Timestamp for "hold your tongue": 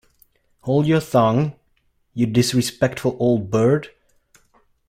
0.61-1.53